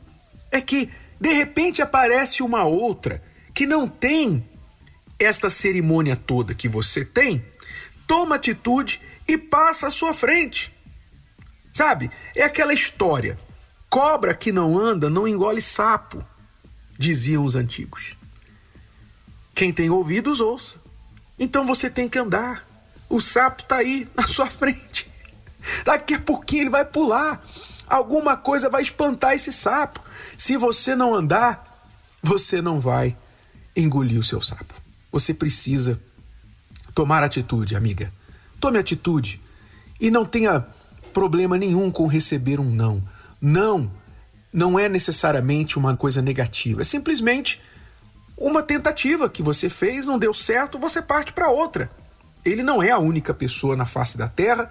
é 0.52 0.62
que 0.62 0.88
de 1.20 1.34
repente 1.34 1.82
aparece 1.82 2.44
uma 2.44 2.64
outra 2.64 3.24
que 3.56 3.66
não 3.66 3.88
tem 3.88 4.48
esta 5.20 5.50
cerimônia 5.50 6.16
toda 6.16 6.54
que 6.54 6.70
você 6.70 7.04
tem, 7.04 7.44
toma 8.06 8.36
atitude 8.36 9.02
e 9.28 9.36
passa 9.36 9.88
à 9.88 9.90
sua 9.90 10.14
frente. 10.14 10.72
Sabe? 11.72 12.12
É 12.36 12.44
aquela 12.44 12.74
história. 12.74 13.36
Cobra 13.90 14.36
que 14.36 14.52
não 14.52 14.78
anda 14.78 15.10
não 15.10 15.28
engole 15.28 15.62
sapo, 15.62 16.24
diziam 17.00 17.44
os 17.44 17.56
antigos. 17.56 18.16
Quem 19.54 19.72
tem 19.72 19.90
ouvidos, 19.90 20.40
ouça. 20.40 20.80
Então 21.38 21.66
você 21.66 21.90
tem 21.90 22.10
que 22.10 22.18
andar. 22.18 22.68
O 23.10 23.20
sapo 23.20 23.64
está 23.64 23.78
aí 23.78 24.08
na 24.16 24.24
sua 24.24 24.48
frente. 24.48 25.12
Daqui 25.86 26.16
a 26.16 26.20
pouquinho 26.20 26.64
ele 26.64 26.70
vai 26.70 26.86
pular. 26.86 27.42
Alguma 27.88 28.36
coisa 28.36 28.70
vai 28.70 28.82
espantar 28.82 29.34
esse 29.34 29.52
sapo. 29.52 30.02
Se 30.38 30.58
você 30.58 30.96
não 30.96 31.14
andar, 31.14 31.92
você 32.22 32.62
não 32.62 32.80
vai 32.80 33.16
engolir 33.76 34.20
o 34.20 34.24
seu 34.24 34.42
sapo. 34.42 34.74
Você 35.12 35.34
precisa 35.34 36.02
tomar 36.94 37.24
atitude, 37.24 37.76
amiga. 37.76 38.12
Tome 38.60 38.78
atitude 38.78 39.42
e 40.00 40.10
não 40.10 40.26
tenha 40.26 40.66
problema 41.14 41.58
nenhum 41.58 41.92
com 41.92 42.08
receber 42.08 42.60
um 42.60 42.70
não. 42.70 43.04
Não 43.40 43.92
não 44.54 44.78
é 44.78 44.88
necessariamente 44.88 45.80
uma 45.80 45.98
coisa 45.98 46.22
negativa, 46.22 46.82
é 46.82 46.84
simplesmente 46.84 47.60
uma 48.44 48.62
tentativa 48.62 49.30
que 49.30 49.42
você 49.42 49.70
fez, 49.70 50.06
não 50.06 50.20
deu 50.20 50.34
certo, 50.34 50.78
você 50.78 51.02
parte 51.02 51.32
para 51.32 51.50
outra. 51.50 51.90
Ele 52.44 52.62
não 52.62 52.84
é 52.84 52.92
a 52.92 53.00
única 53.00 53.34
pessoa 53.34 53.74
na 53.74 53.86
face 53.86 54.18
da 54.18 54.28
terra. 54.28 54.70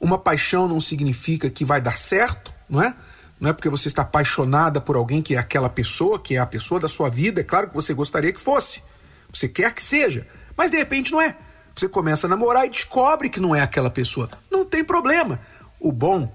Uma 0.00 0.16
paixão 0.16 0.66
não 0.66 0.80
significa 0.80 1.50
que 1.50 1.62
vai 1.62 1.78
dar 1.78 1.98
certo, 1.98 2.50
não 2.66 2.82
é? 2.82 2.94
Não 3.38 3.50
é 3.50 3.52
porque 3.52 3.68
você 3.68 3.88
está 3.88 4.00
apaixonada 4.00 4.80
por 4.80 4.96
alguém 4.96 5.20
que 5.20 5.34
é 5.34 5.38
aquela 5.38 5.68
pessoa, 5.68 6.18
que 6.18 6.36
é 6.36 6.38
a 6.38 6.46
pessoa 6.46 6.80
da 6.80 6.88
sua 6.88 7.10
vida. 7.10 7.42
É 7.42 7.44
claro 7.44 7.68
que 7.68 7.74
você 7.74 7.92
gostaria 7.92 8.32
que 8.32 8.40
fosse. 8.40 8.82
Você 9.30 9.46
quer 9.46 9.74
que 9.74 9.82
seja. 9.82 10.26
Mas 10.56 10.70
de 10.70 10.78
repente 10.78 11.12
não 11.12 11.20
é. 11.20 11.36
Você 11.74 11.90
começa 11.90 12.26
a 12.26 12.30
namorar 12.30 12.64
e 12.64 12.70
descobre 12.70 13.28
que 13.28 13.40
não 13.40 13.54
é 13.54 13.60
aquela 13.60 13.90
pessoa. 13.90 14.30
Não 14.50 14.64
tem 14.64 14.82
problema. 14.82 15.38
O 15.78 15.92
bom 15.92 16.32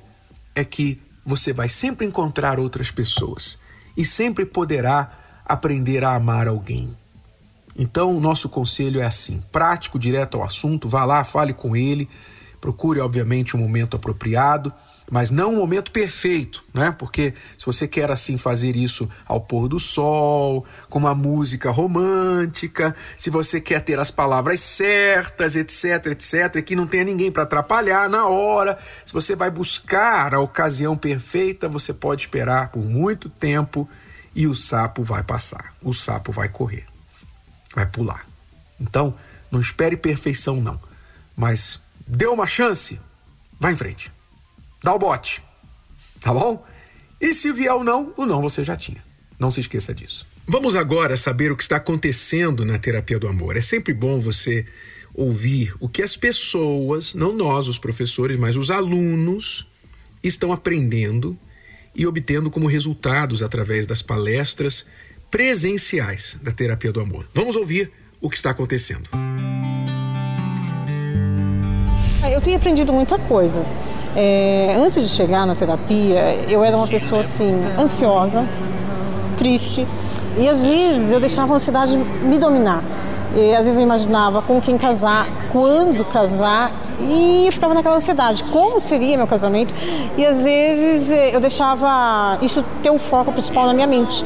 é 0.54 0.64
que 0.64 1.02
você 1.26 1.52
vai 1.52 1.70
sempre 1.70 2.06
encontrar 2.06 2.60
outras 2.60 2.92
pessoas 2.92 3.58
e 3.96 4.06
sempre 4.06 4.46
poderá 4.46 5.10
aprender 5.48 6.04
a 6.04 6.16
amar 6.16 6.48
alguém. 6.48 6.96
Então, 7.78 8.16
o 8.16 8.20
nosso 8.20 8.50
conselho 8.50 9.00
é 9.00 9.06
assim: 9.06 9.42
prático, 9.52 9.98
direto 9.98 10.38
ao 10.38 10.44
assunto, 10.44 10.88
vá 10.90 11.06
lá, 11.06 11.24
fale 11.24 11.54
com 11.54 11.76
ele, 11.76 12.10
procure, 12.60 13.00
obviamente, 13.00 13.56
um 13.56 13.60
momento 13.60 13.96
apropriado 13.96 14.74
mas 15.10 15.32
não 15.32 15.54
um 15.54 15.58
momento 15.58 15.92
perfeito, 15.92 16.64
né? 16.74 16.94
Porque 16.98 17.34
se 17.58 17.66
você 17.66 17.88
quer 17.88 18.12
assim 18.12 18.38
fazer 18.38 18.76
isso 18.76 19.10
ao 19.26 19.40
pôr 19.40 19.68
do 19.68 19.80
sol, 19.80 20.66
com 20.90 21.00
uma 21.00 21.16
música 21.16 21.72
romântica, 21.72 22.94
se 23.18 23.30
você 23.30 23.62
quer 23.62 23.82
ter 23.82 24.00
as 24.00 24.12
palavras 24.12 24.60
certas, 24.60 25.56
etc, 25.56 26.08
etc, 26.08 26.62
que 26.62 26.76
não 26.76 26.86
tenha 26.86 27.06
ninguém 27.06 27.32
para 27.32 27.44
atrapalhar 27.44 28.10
na 28.10 28.28
hora, 28.28 28.78
se 29.06 29.14
você 29.14 29.36
vai 29.36 29.50
buscar 29.50 30.36
a 30.36 30.40
ocasião 30.40 30.98
perfeita, 30.98 31.70
você 31.70 31.94
pode 31.94 32.24
esperar 32.24 32.70
por 32.70 32.84
muito 32.84 33.30
tempo 33.30 33.88
e 34.38 34.48
o 34.48 34.56
sapo 34.56 35.04
vai 35.04 35.24
passar, 35.24 35.76
o 35.82 35.92
sapo 35.94 36.32
vai 36.32 36.48
correr, 36.48 36.86
vai 37.76 37.86
pular. 37.86 38.26
Então, 38.80 39.14
não 39.52 39.60
espere 39.60 39.98
perfeição 39.98 40.62
não, 40.62 40.80
mas 41.36 41.82
dê 42.08 42.28
uma 42.28 42.48
chance, 42.48 43.02
vá 43.60 43.72
em 43.72 43.76
frente 43.76 44.16
dá 44.88 44.94
o 44.94 45.00
bote. 45.00 45.44
Tá 46.20 46.34
bom? 46.34 46.66
E 47.20 47.34
se 47.34 47.52
vier 47.52 47.74
o 47.74 47.84
não, 47.84 48.14
o 48.18 48.26
não 48.26 48.42
você 48.42 48.64
já 48.64 48.76
tinha. 48.76 49.04
Não 49.40 49.52
se 49.52 49.60
esqueça 49.60 49.94
disso. 49.94 50.26
Vamos 50.48 50.76
agora 50.76 51.18
saber 51.18 51.52
o 51.52 51.58
que 51.58 51.64
está 51.64 51.76
acontecendo 51.76 52.64
na 52.64 52.78
terapia 52.78 53.20
do 53.20 53.28
amor. 53.28 53.58
É 53.58 53.62
sempre 53.62 53.94
bom 53.94 54.20
você 54.20 54.66
ouvir 55.14 55.76
o 55.80 55.90
que 55.90 56.02
as 56.02 56.16
pessoas, 56.16 57.14
não 57.14 57.36
nós, 57.36 57.68
os 57.68 57.78
professores, 57.78 58.38
mas 58.38 58.56
os 58.56 58.72
alunos, 58.72 59.68
estão 60.24 60.54
aprendendo 60.54 61.38
e 61.98 62.06
obtendo 62.06 62.52
como 62.52 62.68
resultados 62.68 63.42
através 63.42 63.88
das 63.88 64.04
palestras 64.04 64.86
presenciais 65.32 66.38
da 66.44 66.52
terapia 66.52 66.92
do 66.92 67.02
amor. 67.02 67.26
Vamos 67.34 67.56
ouvir 67.56 67.92
o 68.22 68.30
que 68.30 68.36
está 68.36 68.52
acontecendo. 68.52 69.10
Eu 72.32 72.40
tenho 72.40 72.58
aprendido 72.58 72.94
muita 72.94 73.18
coisa. 73.18 73.66
É, 74.16 74.76
antes 74.78 75.02
de 75.02 75.10
chegar 75.10 75.46
na 75.48 75.56
terapia, 75.56 76.36
eu 76.48 76.64
era 76.64 76.78
uma 76.78 76.88
pessoa 76.88 77.22
assim, 77.22 77.52
ansiosa, 77.78 78.48
triste, 79.38 79.88
e 80.38 80.48
às 80.48 80.62
vezes 80.62 81.12
eu 81.12 81.20
deixava 81.20 81.54
a 81.54 81.56
ansiedade 81.56 81.98
me 81.98 82.38
dominar. 82.38 82.84
E, 83.36 83.54
às 83.54 83.64
vezes 83.64 83.78
eu 83.78 83.84
imaginava 83.84 84.42
com 84.42 84.62
quem 84.62 84.78
casar, 84.78 85.28
quando 85.52 86.04
casar, 86.06 86.72
e 87.00 87.48
ficava 87.52 87.74
naquela 87.74 87.98
ansiedade, 87.98 88.44
como 88.46 88.80
seria 88.80 89.18
meu 89.18 89.28
casamento? 89.28 89.74
E 90.18 90.26
às 90.26 90.44
vezes 90.44 91.12
eh, 91.12 91.36
eu 91.36 91.40
deixava 91.40 92.40
isso 92.42 92.64
ter 92.82 92.90
o 92.90 92.98
foco 92.98 93.32
principal 93.32 93.68
na 93.68 93.74
minha 93.74 93.86
mente, 93.86 94.26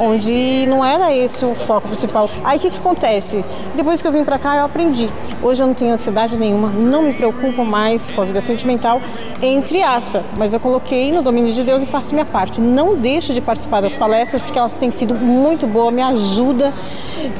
onde 0.00 0.66
não 0.66 0.84
era 0.84 1.14
esse 1.14 1.44
o 1.44 1.54
foco 1.54 1.88
principal. 1.88 2.28
Aí 2.44 2.58
o 2.58 2.60
que, 2.60 2.70
que 2.70 2.78
acontece? 2.78 3.44
Depois 3.76 4.02
que 4.02 4.08
eu 4.08 4.12
vim 4.12 4.24
para 4.24 4.38
cá, 4.38 4.56
eu 4.56 4.64
aprendi. 4.64 5.08
Hoje 5.40 5.62
eu 5.62 5.66
não 5.66 5.74
tenho 5.74 5.92
ansiedade 5.92 6.38
nenhuma, 6.38 6.70
não 6.70 7.02
me 7.02 7.12
preocupo 7.12 7.64
mais 7.64 8.10
com 8.10 8.22
a 8.22 8.24
vida 8.24 8.40
sentimental, 8.40 9.00
entre 9.40 9.82
aspas, 9.82 10.22
mas 10.36 10.52
eu 10.52 10.58
coloquei 10.58 11.12
no 11.12 11.22
domínio 11.22 11.52
de 11.52 11.62
Deus 11.62 11.82
e 11.82 11.86
faço 11.86 12.12
minha 12.12 12.26
parte. 12.26 12.60
Não 12.60 12.96
deixo 12.96 13.32
de 13.32 13.40
participar 13.40 13.80
das 13.80 13.94
palestras 13.94 14.42
porque 14.42 14.58
elas 14.58 14.72
têm 14.72 14.90
sido 14.90 15.14
muito 15.14 15.66
boas, 15.66 15.94
me 15.94 16.02
ajuda 16.02 16.74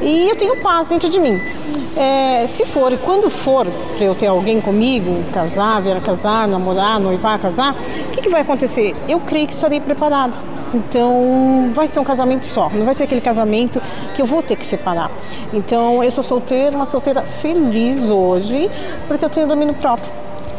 e 0.01 0.29
eu 0.29 0.35
tenho 0.37 0.61
paz 0.61 0.89
de 1.07 1.19
mim. 1.19 1.39
É, 1.95 2.45
se 2.47 2.65
for 2.65 2.91
e 2.91 2.97
quando 2.97 3.29
for 3.29 3.67
para 3.95 4.05
eu 4.05 4.15
ter 4.15 4.27
alguém 4.27 4.59
comigo, 4.59 5.23
casar, 5.31 5.81
vir 5.81 5.95
a 5.95 6.01
casar, 6.01 6.47
namorar, 6.47 6.99
noivar, 6.99 7.39
casar, 7.39 7.73
o 7.73 8.11
que, 8.11 8.21
que 8.23 8.29
vai 8.29 8.41
acontecer? 8.41 8.93
Eu 9.07 9.19
creio 9.19 9.47
que 9.47 9.53
estarei 9.53 9.79
preparada. 9.79 10.33
Então, 10.73 11.71
vai 11.73 11.87
ser 11.87 11.99
um 11.99 12.03
casamento 12.03 12.45
só, 12.45 12.69
não 12.69 12.85
vai 12.85 12.93
ser 12.93 13.03
aquele 13.03 13.21
casamento 13.21 13.81
que 14.15 14.21
eu 14.21 14.25
vou 14.25 14.43
ter 14.43 14.55
que 14.55 14.65
separar. 14.65 15.09
Então, 15.51 16.03
eu 16.03 16.11
sou 16.11 16.23
solteira, 16.23 16.75
uma 16.75 16.85
solteira 16.85 17.21
feliz 17.23 18.09
hoje, 18.09 18.69
porque 19.07 19.25
eu 19.25 19.29
tenho 19.29 19.47
domínio 19.47 19.73
próprio. 19.73 20.11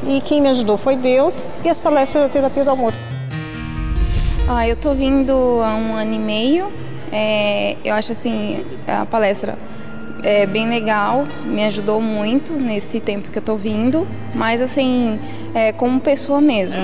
E 0.07 0.21
quem 0.21 0.41
me 0.41 0.49
ajudou 0.49 0.77
foi 0.77 0.97
Deus 0.97 1.47
e 1.65 1.69
as 1.69 1.79
palestras 1.79 2.25
da 2.25 2.29
terapia 2.29 2.65
do 2.65 2.71
amor. 2.71 2.93
Ah, 4.49 4.67
eu 4.67 4.75
tô 4.75 4.95
vindo 4.95 5.33
há 5.63 5.77
um 5.77 5.95
ano 5.95 6.15
e 6.15 6.19
meio. 6.19 6.73
É, 7.13 7.77
eu 7.85 7.95
acho 7.95 8.13
assim, 8.13 8.65
a 8.87 9.05
palestra 9.05 9.57
é 10.23 10.47
bem 10.47 10.69
legal, 10.69 11.27
me 11.45 11.65
ajudou 11.65 12.01
muito 12.01 12.53
nesse 12.53 13.01
tempo 13.01 13.31
que 13.31 13.39
eu 13.39 13.43
tô 13.43 13.57
vindo, 13.57 14.07
mas 14.35 14.61
assim, 14.61 15.19
é, 15.55 15.73
como 15.73 16.01
pessoa 16.01 16.41
mesmo. 16.41 16.81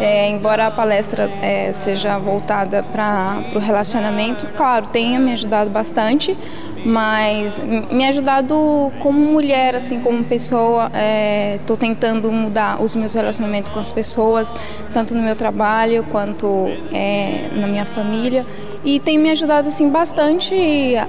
É, 0.00 0.28
embora 0.28 0.66
a 0.66 0.70
palestra 0.70 1.30
é, 1.42 1.72
seja 1.72 2.18
voltada 2.18 2.82
para 2.82 3.42
o 3.54 3.58
relacionamento, 3.58 4.46
claro, 4.56 4.86
tenha 4.88 5.18
me 5.18 5.32
ajudado 5.32 5.70
bastante, 5.70 6.36
mas 6.84 7.60
me 7.90 8.06
ajudado 8.06 8.92
como 9.00 9.18
mulher, 9.18 9.74
assim, 9.74 10.00
como 10.00 10.22
pessoa. 10.24 10.90
Estou 11.56 11.76
é, 11.76 11.78
tentando 11.78 12.30
mudar 12.30 12.82
os 12.82 12.94
meus 12.94 13.14
relacionamentos 13.14 13.72
com 13.72 13.78
as 13.78 13.92
pessoas, 13.92 14.54
tanto 14.92 15.14
no 15.14 15.22
meu 15.22 15.34
trabalho 15.34 16.04
quanto 16.10 16.68
é, 16.92 17.48
na 17.54 17.66
minha 17.66 17.84
família 17.84 18.44
e 18.84 19.00
tem 19.00 19.18
me 19.18 19.30
ajudado 19.30 19.68
assim 19.68 19.90
bastante 19.90 20.54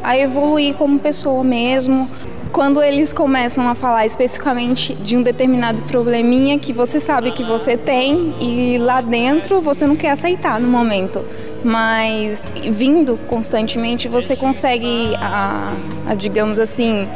a 0.04 0.18
evoluir 0.18 0.74
como 0.76 1.00
pessoa 1.00 1.44
mesmo. 1.44 2.10
Quando 2.52 2.82
eles 2.82 3.14
começam 3.14 3.68
a 3.68 3.76
falar 3.76 4.06
especificamente 4.06 4.96
de 4.96 5.16
um 5.18 5.22
determinado 5.22 5.82
probleminha 5.84 6.58
que 6.58 6.74
você 6.74 7.00
sabe 7.00 7.32
que 7.32 7.44
você 7.44 7.78
tem 7.78 8.34
e 8.42 8.78
lá 8.80 9.02
dentro 9.02 9.62
você 9.62 9.86
não 9.86 9.96
quer 9.96 10.12
aceitar 10.12 10.60
no 10.60 10.68
momento, 10.68 11.24
mas 11.64 12.42
vindo 12.72 13.20
constantemente 13.28 14.08
você 14.08 14.36
consegue, 14.36 15.14
a, 15.18 15.76
a 16.08 16.16
digamos 16.16 16.60
assim, 16.60 17.08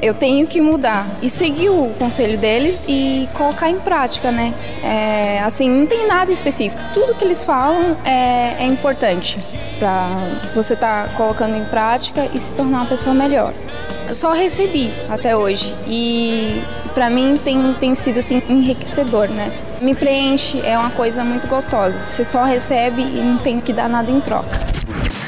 eu 0.00 0.14
tenho 0.14 0.46
que 0.46 0.60
mudar 0.60 1.06
e 1.22 1.28
seguir 1.28 1.70
o 1.70 1.90
conselho 1.98 2.38
deles 2.38 2.84
e 2.88 3.28
colocar 3.34 3.68
em 3.68 3.78
prática, 3.78 4.30
né? 4.30 4.54
É, 4.82 5.40
assim, 5.42 5.68
não 5.68 5.86
tem 5.86 6.06
nada 6.06 6.32
específico. 6.32 6.82
Tudo 6.94 7.14
que 7.14 7.24
eles 7.24 7.44
falam 7.44 7.96
é, 8.04 8.56
é 8.58 8.66
importante 8.66 9.38
para 9.78 10.08
você 10.54 10.74
estar 10.74 11.08
tá 11.08 11.14
colocando 11.14 11.56
em 11.56 11.64
prática 11.64 12.28
e 12.32 12.38
se 12.38 12.54
tornar 12.54 12.78
uma 12.78 12.86
pessoa 12.86 13.14
melhor. 13.14 13.52
só 14.12 14.32
recebi 14.32 14.92
até 15.08 15.36
hoje 15.36 15.74
e 15.86 16.62
para 16.94 17.10
mim 17.10 17.36
tem, 17.36 17.74
tem 17.74 17.94
sido 17.94 18.18
assim 18.18 18.42
enriquecedor, 18.48 19.28
né? 19.28 19.52
Me 19.80 19.94
preenche, 19.94 20.60
é 20.64 20.76
uma 20.76 20.90
coisa 20.90 21.24
muito 21.24 21.46
gostosa. 21.46 21.96
Você 21.98 22.24
só 22.24 22.44
recebe 22.44 23.02
e 23.02 23.20
não 23.20 23.38
tem 23.38 23.60
que 23.60 23.72
dar 23.72 23.88
nada 23.88 24.10
em 24.10 24.20
troca. 24.20 24.58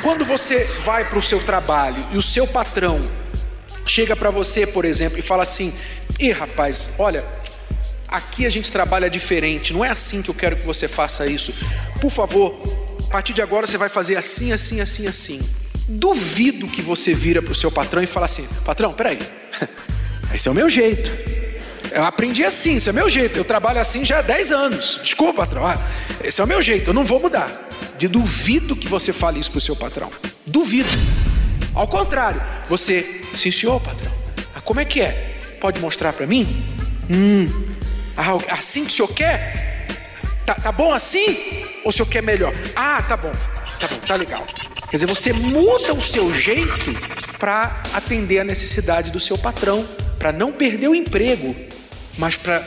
Quando 0.03 0.25
você 0.25 0.65
vai 0.83 1.05
para 1.05 1.19
o 1.19 1.23
seu 1.23 1.39
trabalho 1.45 2.03
e 2.11 2.17
o 2.17 2.23
seu 2.23 2.47
patrão 2.47 2.99
chega 3.91 4.15
para 4.15 4.31
você, 4.31 4.67
por 4.67 4.85
exemplo, 4.85 5.19
e 5.19 5.23
fala 5.23 5.43
assim: 5.43 5.73
"E 6.19 6.31
rapaz, 6.31 6.91
olha, 6.99 7.25
aqui 8.09 8.47
a 8.47 8.51
gente 8.51 8.71
trabalha 8.71 9.11
diferente, 9.11 9.73
não 9.73 9.85
é 9.85 9.91
assim 9.91 10.23
que 10.23 10.31
eu 10.31 10.35
quero 10.35 10.57
que 10.57 10.65
você 10.65 10.87
faça 10.87 11.27
isso. 11.27 11.53
Por 12.01 12.11
favor, 12.11 12.55
a 13.07 13.11
partir 13.11 13.33
de 13.33 13.43
agora 13.43 13.67
você 13.67 13.77
vai 13.77 13.89
fazer 13.89 14.17
assim, 14.17 14.53
assim, 14.53 14.81
assim, 14.81 15.07
assim." 15.07 15.41
Duvido 15.89 16.69
que 16.69 16.81
você 16.81 17.13
vira 17.13 17.43
para 17.43 17.51
o 17.51 17.55
seu 17.55 17.71
patrão 17.71 18.01
e 18.01 18.07
fala 18.07 18.27
assim: 18.27 18.47
"Patrão, 18.65 18.93
peraí, 18.93 19.19
esse 20.33 20.47
é 20.47 20.51
o 20.51 20.55
meu 20.55 20.71
jeito." 20.71 21.11
Eu 21.93 22.05
aprendi 22.05 22.45
assim, 22.45 22.77
esse 22.77 22.89
é 22.89 22.93
o 22.93 22.95
meu 22.95 23.09
jeito. 23.09 23.37
Eu 23.37 23.45
trabalho 23.45 23.81
assim 23.81 24.05
já 24.05 24.21
há 24.21 24.23
10 24.23 24.53
anos. 24.53 25.01
Desculpa, 25.03 25.45
patrão. 25.45 25.67
Ah, 25.67 25.77
esse 26.23 26.41
é 26.41 26.45
o 26.45 26.47
meu 26.47 26.63
jeito, 26.63 26.91
eu 26.91 26.95
não 26.95 27.05
vou 27.05 27.19
mudar. 27.19 27.51
De 27.99 28.07
duvido 28.07 28.77
que 28.77 28.87
você 28.87 29.13
fale 29.13 29.41
isso 29.41 29.51
para 29.51 29.59
o 29.59 29.61
seu 29.61 29.75
patrão. 29.75 30.09
Duvido. 30.47 30.89
Ao 31.75 31.89
contrário, 31.89 32.41
você, 32.69 33.20
sim 33.35 33.51
senhor, 33.51 33.81
patrão. 33.81 34.13
Ah, 34.55 34.61
como 34.61 34.81
é 34.81 34.85
que 34.85 35.01
é? 35.01 35.39
Pode 35.61 35.81
mostrar 35.81 36.13
para 36.13 36.27
mim? 36.27 36.47
Hum, 37.11 37.49
ah, 38.17 38.55
assim 38.55 38.85
que 38.85 38.91
o 38.91 38.95
senhor 38.95 39.09
quer? 39.09 39.87
Tá, 40.45 40.55
tá 40.55 40.73
bom 40.73 40.93
assim? 40.93 41.65
Ou 41.85 41.91
o 41.91 41.93
senhor 41.93 42.07
quer 42.07 42.23
melhor? 42.23 42.53
Ah, 42.75 43.03
tá 43.03 43.17
bom, 43.17 43.33
tá 43.79 43.89
bom, 43.89 43.99
tá 43.99 44.17
legal. 44.17 44.47
Quer 44.91 44.97
dizer, 44.97 45.07
você 45.07 45.33
muda 45.33 45.95
o 45.95 46.01
seu 46.01 46.33
jeito 46.35 46.93
para 47.39 47.83
atender 47.95 48.41
a 48.41 48.45
necessidade 48.45 49.11
do 49.11 49.21
seu 49.21 49.39
patrão, 49.39 49.89
para 50.19 50.33
não 50.33 50.53
perder 50.53 50.89
o 50.89 50.95
emprego, 50.95 51.55
mas 52.19 52.37
para 52.37 52.63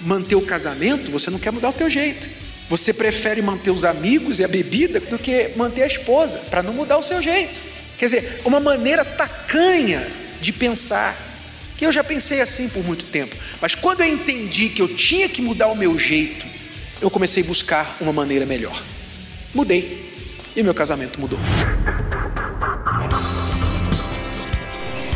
manter 0.00 0.36
o 0.36 0.42
casamento, 0.42 1.10
você 1.10 1.30
não 1.30 1.38
quer 1.38 1.50
mudar 1.50 1.70
o 1.70 1.72
teu 1.72 1.90
jeito. 1.90 2.28
Você 2.70 2.92
prefere 2.92 3.42
manter 3.42 3.70
os 3.70 3.84
amigos 3.84 4.38
e 4.38 4.44
a 4.44 4.48
bebida 4.48 5.00
do 5.00 5.18
que 5.18 5.50
manter 5.56 5.82
a 5.82 5.86
esposa, 5.86 6.38
para 6.50 6.62
não 6.62 6.72
mudar 6.72 6.96
o 6.96 7.02
seu 7.02 7.20
jeito. 7.20 7.60
Quer 8.04 8.20
dizer, 8.20 8.42
uma 8.44 8.60
maneira 8.60 9.02
tacanha 9.02 10.06
de 10.38 10.52
pensar, 10.52 11.16
que 11.74 11.86
eu 11.86 11.90
já 11.90 12.04
pensei 12.04 12.42
assim 12.42 12.68
por 12.68 12.84
muito 12.84 13.06
tempo, 13.06 13.34
mas 13.62 13.74
quando 13.74 14.02
eu 14.02 14.06
entendi 14.06 14.68
que 14.68 14.82
eu 14.82 14.94
tinha 14.94 15.26
que 15.26 15.40
mudar 15.40 15.68
o 15.68 15.74
meu 15.74 15.98
jeito, 15.98 16.44
eu 17.00 17.08
comecei 17.08 17.42
a 17.42 17.46
buscar 17.46 17.96
uma 18.02 18.12
maneira 18.12 18.44
melhor. 18.44 18.78
Mudei 19.54 20.06
e 20.54 20.62
meu 20.62 20.74
casamento 20.74 21.18
mudou. 21.18 21.38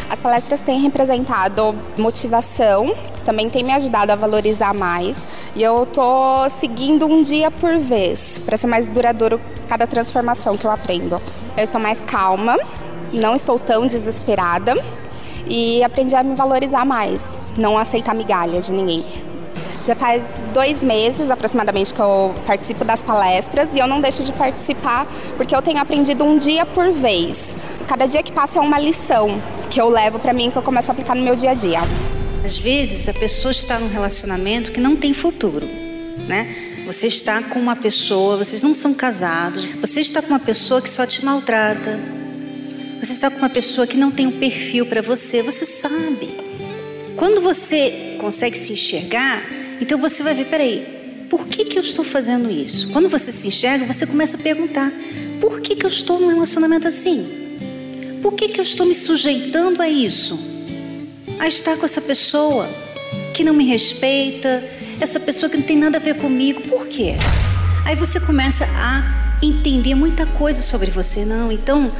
As 0.08 0.18
palestras 0.18 0.62
têm 0.62 0.80
representado 0.80 1.78
motivação, 1.98 2.96
também 3.28 3.50
tem 3.50 3.62
me 3.62 3.74
ajudado 3.74 4.10
a 4.10 4.16
valorizar 4.16 4.72
mais. 4.72 5.18
E 5.54 5.62
eu 5.62 5.84
tô 5.84 6.48
seguindo 6.58 7.04
um 7.04 7.20
dia 7.20 7.50
por 7.50 7.76
vez, 7.76 8.40
para 8.46 8.56
ser 8.56 8.66
mais 8.66 8.86
duradouro 8.86 9.38
cada 9.68 9.86
transformação 9.86 10.56
que 10.56 10.64
eu 10.64 10.70
aprendo. 10.70 11.20
Eu 11.54 11.64
estou 11.64 11.78
mais 11.78 12.00
calma, 12.06 12.56
não 13.12 13.34
estou 13.34 13.58
tão 13.58 13.86
desesperada 13.86 14.74
e 15.46 15.84
aprendi 15.84 16.14
a 16.14 16.22
me 16.22 16.34
valorizar 16.34 16.86
mais, 16.86 17.38
não 17.54 17.76
aceitar 17.76 18.14
migalhas 18.14 18.64
de 18.64 18.72
ninguém. 18.72 19.04
Já 19.84 19.94
faz 19.94 20.24
dois 20.54 20.82
meses 20.82 21.30
aproximadamente 21.30 21.92
que 21.92 22.00
eu 22.00 22.34
participo 22.46 22.82
das 22.82 23.02
palestras 23.02 23.68
e 23.74 23.78
eu 23.78 23.86
não 23.86 24.00
deixo 24.00 24.22
de 24.22 24.32
participar 24.32 25.06
porque 25.36 25.54
eu 25.54 25.60
tenho 25.60 25.78
aprendido 25.78 26.24
um 26.24 26.38
dia 26.38 26.64
por 26.64 26.90
vez. 26.92 27.38
Cada 27.86 28.06
dia 28.06 28.22
que 28.22 28.32
passa 28.32 28.58
é 28.58 28.62
uma 28.62 28.78
lição 28.78 29.38
que 29.68 29.78
eu 29.78 29.90
levo 29.90 30.18
para 30.18 30.32
mim 30.32 30.50
que 30.50 30.56
eu 30.56 30.62
começo 30.62 30.90
a 30.90 30.92
aplicar 30.92 31.14
no 31.14 31.22
meu 31.22 31.36
dia 31.36 31.50
a 31.50 31.54
dia. 31.54 31.80
Às 32.48 32.56
vezes 32.56 33.10
a 33.10 33.12
pessoa 33.12 33.52
está 33.52 33.78
num 33.78 33.90
relacionamento 33.90 34.72
que 34.72 34.80
não 34.80 34.96
tem 34.96 35.12
futuro, 35.12 35.68
né? 36.26 36.80
Você 36.86 37.06
está 37.06 37.42
com 37.42 37.60
uma 37.60 37.76
pessoa, 37.76 38.38
vocês 38.38 38.62
não 38.62 38.72
são 38.72 38.94
casados, 38.94 39.66
você 39.78 40.00
está 40.00 40.22
com 40.22 40.28
uma 40.28 40.38
pessoa 40.40 40.80
que 40.80 40.88
só 40.88 41.04
te 41.04 41.22
maltrata. 41.22 42.00
Você 43.02 43.12
está 43.12 43.30
com 43.30 43.36
uma 43.36 43.50
pessoa 43.50 43.86
que 43.86 43.98
não 43.98 44.10
tem 44.10 44.26
um 44.26 44.38
perfil 44.38 44.86
para 44.86 45.02
você, 45.02 45.42
você 45.42 45.66
sabe. 45.66 46.30
Quando 47.16 47.42
você 47.42 48.16
consegue 48.18 48.56
se 48.56 48.72
enxergar, 48.72 49.42
então 49.78 49.98
você 49.98 50.22
vai 50.22 50.32
ver, 50.32 50.46
peraí, 50.46 51.26
por 51.28 51.46
que, 51.48 51.66
que 51.66 51.76
eu 51.76 51.82
estou 51.82 52.02
fazendo 52.02 52.50
isso? 52.50 52.88
Quando 52.92 53.10
você 53.10 53.30
se 53.30 53.46
enxerga, 53.46 53.84
você 53.84 54.06
começa 54.06 54.38
a 54.38 54.40
perguntar, 54.40 54.90
por 55.38 55.60
que, 55.60 55.76
que 55.76 55.84
eu 55.84 55.90
estou 55.90 56.18
num 56.18 56.28
relacionamento 56.28 56.88
assim? 56.88 57.28
Por 58.22 58.32
que, 58.32 58.48
que 58.48 58.58
eu 58.58 58.64
estou 58.64 58.86
me 58.86 58.94
sujeitando 58.94 59.82
a 59.82 59.88
isso? 59.90 60.47
A 61.38 61.46
estar 61.46 61.76
com 61.76 61.84
essa 61.84 62.00
pessoa 62.00 62.68
que 63.32 63.44
não 63.44 63.54
me 63.54 63.64
respeita, 63.64 64.64
essa 65.00 65.20
pessoa 65.20 65.48
que 65.48 65.56
não 65.56 65.64
tem 65.64 65.76
nada 65.76 65.98
a 65.98 66.00
ver 66.00 66.16
comigo. 66.16 66.62
Por 66.62 66.86
quê? 66.86 67.14
Aí 67.84 67.94
você 67.94 68.18
começa 68.18 68.64
a 68.64 69.38
entender 69.42 69.94
muita 69.94 70.26
coisa 70.26 70.60
sobre 70.62 70.90
você. 70.90 71.24
Não, 71.24 71.52
então 71.52 71.92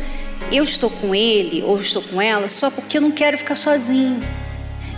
eu 0.51 0.65
estou 0.65 0.91
com 0.91 1.15
ele 1.15 1.63
ou 1.63 1.79
estou 1.81 2.03
com 2.03 2.21
ela 2.21 2.49
só 2.49 2.71
porque 2.71 2.99
eu 2.99 3.01
não 3.01 3.11
quero 3.11 3.39
ficar 3.39 3.55
sozinho. 3.55 4.21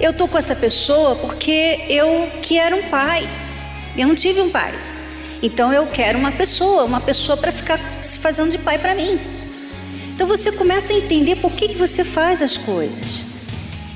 Eu 0.01 0.13
estou 0.13 0.27
com 0.27 0.39
essa 0.39 0.57
pessoa 0.57 1.17
porque 1.17 1.85
eu 1.89 2.31
quero 2.41 2.77
um 2.77 2.89
pai. 2.89 3.29
Eu 3.97 4.09
não 4.09 4.15
tive 4.15 4.41
um 4.41 4.49
pai. 4.49 4.73
Então 5.43 5.73
eu 5.73 5.87
quero 5.87 6.19
uma 6.19 6.33
pessoa, 6.33 6.85
uma 6.85 7.01
pessoa 7.01 7.37
para 7.37 7.53
ficar 7.53 7.79
se 8.01 8.19
fazendo 8.19 8.51
de 8.51 8.59
pai 8.59 8.79
para 8.79 8.95
mim. 8.95 9.21
Então 10.15 10.27
você 10.27 10.51
começa 10.53 10.93
a 10.93 10.97
entender 10.97 11.37
por 11.37 11.53
que, 11.53 11.69
que 11.69 11.77
você 11.77 12.05
faz 12.05 12.41
as 12.41 12.57
coisas. 12.57 13.30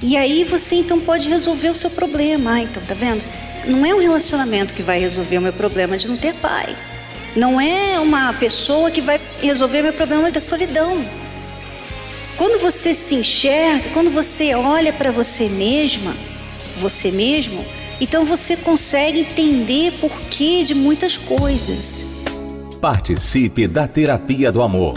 E 0.02 0.16
aí 0.16 0.44
você 0.44 0.76
então 0.76 1.00
pode 1.00 1.28
resolver 1.28 1.70
o 1.70 1.74
seu 1.74 1.90
problema. 1.90 2.54
Ah, 2.54 2.60
então 2.60 2.82
tá 2.82 2.94
vendo? 2.94 3.22
não 3.66 3.84
é 3.84 3.94
um 3.94 3.98
relacionamento 3.98 4.74
que 4.74 4.82
vai 4.82 5.00
resolver 5.00 5.38
o 5.38 5.42
meu 5.42 5.52
problema 5.52 5.96
de 5.96 6.08
não 6.08 6.16
ter 6.16 6.34
pai. 6.34 6.76
Não 7.34 7.60
é 7.60 7.98
uma 7.98 8.32
pessoa 8.34 8.90
que 8.90 9.00
vai 9.00 9.20
resolver 9.40 9.80
o 9.80 9.84
meu 9.84 9.92
problema 9.92 10.30
da 10.30 10.40
solidão. 10.40 11.04
Quando 12.36 12.60
você 12.60 12.94
se 12.94 13.14
enxerga, 13.14 13.90
quando 13.90 14.10
você 14.10 14.54
olha 14.54 14.92
para 14.92 15.10
você 15.10 15.48
mesma, 15.48 16.14
você 16.78 17.10
mesmo, 17.10 17.64
então 18.00 18.24
você 18.24 18.56
consegue 18.56 19.20
entender 19.20 19.92
porquê 20.00 20.62
de 20.64 20.74
muitas 20.74 21.16
coisas. 21.16 22.12
Participe 22.80 23.66
da 23.66 23.86
Terapia 23.86 24.52
do 24.52 24.62
Amor. 24.62 24.94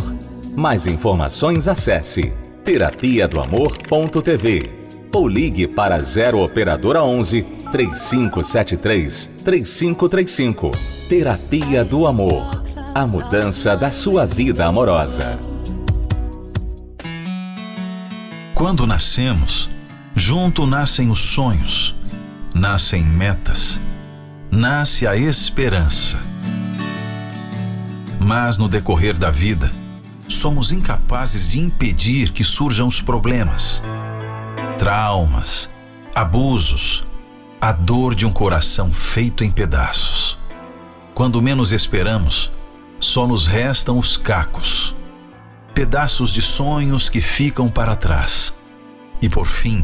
Mais 0.55 0.87
informações 0.87 1.67
acesse 1.67 2.33
terapia 2.65 3.27
do 3.27 3.39
amor.tv 3.39 4.86
ou 5.17 5.27
ligue 5.27 5.67
para 5.67 5.99
0 5.99 6.43
operadora 6.43 7.03
11 7.03 7.41
3573 7.71 9.41
3535. 9.43 10.71
Terapia 11.09 11.83
do 11.83 12.05
Amor. 12.05 12.63
A 12.93 13.05
mudança 13.07 13.75
da 13.75 13.91
sua 13.91 14.25
vida 14.27 14.65
amorosa. 14.65 15.39
Quando 18.53 18.85
nascemos, 18.85 19.69
junto 20.15 20.65
nascem 20.65 21.09
os 21.09 21.19
sonhos, 21.19 21.95
nascem 22.53 23.03
metas, 23.03 23.79
nasce 24.51 25.07
a 25.07 25.15
esperança. 25.15 26.19
Mas 28.19 28.57
no 28.57 28.67
decorrer 28.67 29.17
da 29.17 29.31
vida, 29.31 29.71
somos 30.27 30.71
incapazes 30.71 31.47
de 31.47 31.59
impedir 31.59 32.31
que 32.31 32.43
surjam 32.43 32.87
os 32.87 32.99
problemas, 32.99 33.81
traumas, 34.77 35.67
abusos, 36.13 37.03
a 37.59 37.71
dor 37.71 38.13
de 38.13 38.25
um 38.25 38.31
coração 38.31 38.93
feito 38.93 39.43
em 39.43 39.49
pedaços. 39.49 40.37
Quando 41.15 41.41
menos 41.41 41.71
esperamos, 41.71 42.51
só 42.99 43.25
nos 43.25 43.47
restam 43.47 43.97
os 43.97 44.17
cacos, 44.17 44.95
pedaços 45.73 46.31
de 46.31 46.43
sonhos 46.43 47.09
que 47.09 47.21
ficam 47.21 47.69
para 47.69 47.95
trás. 47.95 48.53
E 49.19 49.27
por 49.27 49.47
fim, 49.47 49.83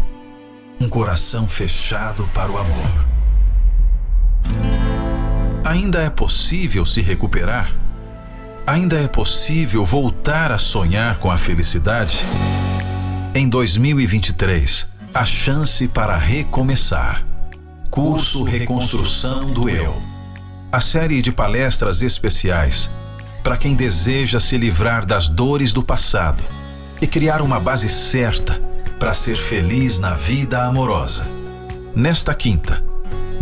um 0.79 0.87
coração 0.87 1.47
fechado 1.47 2.29
para 2.33 2.51
o 2.51 2.57
amor. 2.57 3.05
Ainda 5.65 6.01
é 6.03 6.09
possível 6.09 6.85
se 6.85 7.01
recuperar? 7.01 7.73
Ainda 8.67 9.01
é 9.01 9.07
possível 9.07 9.83
voltar 9.85 10.51
a 10.51 10.57
sonhar 10.59 11.17
com 11.17 11.31
a 11.31 11.37
felicidade? 11.37 12.23
Em 13.35 13.49
2023, 13.49 14.87
a 15.11 15.25
chance 15.25 15.87
para 15.87 16.15
recomeçar. 16.15 17.25
Curso 17.89 18.43
Reconstrução 18.43 19.51
do 19.51 19.67
Eu. 19.67 19.99
A 20.71 20.79
série 20.79 21.19
de 21.19 21.31
palestras 21.31 22.03
especiais 22.03 22.91
para 23.43 23.57
quem 23.57 23.73
deseja 23.73 24.39
se 24.39 24.55
livrar 24.55 25.03
das 25.03 25.27
dores 25.27 25.73
do 25.73 25.81
passado 25.81 26.43
e 27.01 27.07
criar 27.07 27.41
uma 27.41 27.59
base 27.59 27.89
certa 27.89 28.61
para 28.99 29.15
ser 29.15 29.35
feliz 29.35 29.97
na 29.97 30.13
vida 30.13 30.63
amorosa. 30.63 31.25
Nesta 31.95 32.35
quinta, 32.35 32.85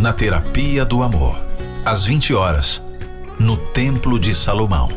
na 0.00 0.10
Terapia 0.14 0.86
do 0.86 1.02
Amor, 1.02 1.38
às 1.84 2.02
20 2.02 2.32
horas, 2.32 2.80
no 3.38 3.58
Templo 3.58 4.18
de 4.18 4.34
Salomão, 4.34 4.88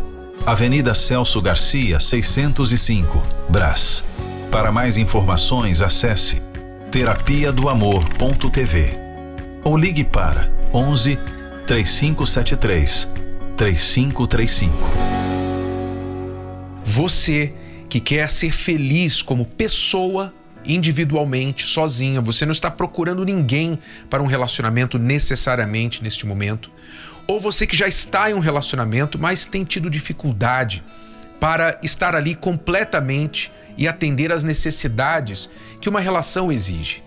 Avenida 0.46 0.96
Celso 0.96 1.42
Garcia, 1.42 2.00
605, 2.00 3.22
Brás. 3.50 4.06
Para 4.56 4.72
mais 4.72 4.96
informações, 4.96 5.82
acesse 5.82 6.42
terapia 6.90 7.52
do 7.52 7.68
amor.tv 7.68 8.98
ou 9.66 9.78
ligue 9.78 10.06
para 10.06 10.50
11 10.74 11.20
3573 11.68 13.06
3535. 13.58 14.74
Você 16.86 17.54
que 17.90 18.00
quer 18.00 18.30
ser 18.30 18.52
feliz 18.52 19.22
como 19.22 19.44
pessoa, 19.44 20.34
individualmente, 20.66 21.66
sozinha, 21.66 22.22
você 22.22 22.46
não 22.46 22.54
está 22.54 22.72
procurando 22.72 23.26
ninguém 23.26 23.78
para 24.10 24.24
um 24.24 24.26
relacionamento 24.26 24.98
necessariamente 24.98 26.02
neste 26.02 26.26
momento, 26.26 26.72
ou 27.28 27.42
você 27.42 27.68
que 27.68 27.76
já 27.76 27.90
está 27.90 28.32
em 28.32 28.34
um 28.34 28.40
relacionamento, 28.40 29.20
mas 29.20 29.46
tem 29.46 29.66
tido 29.66 29.90
dificuldade 29.90 30.82
para 31.42 31.78
estar 31.84 32.16
ali 32.16 32.34
completamente 32.34 33.52
e 33.78 33.88
atender 33.88 34.32
às 34.32 34.44
necessidades 34.44 35.50
que 35.80 35.90
uma 35.90 36.00
relação 36.00 36.52
exige. 36.52 37.04